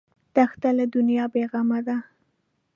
[0.35, 1.97] دښته له دنیا بېغمه ده.